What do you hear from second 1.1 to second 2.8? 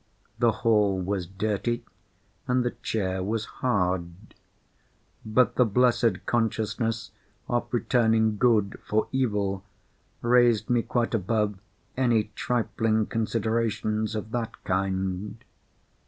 dirty, and the